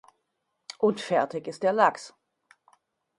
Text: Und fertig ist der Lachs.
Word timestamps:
Und 0.79 0.99
fertig 0.99 1.47
ist 1.47 1.61
der 1.61 1.73
Lachs. 1.73 2.15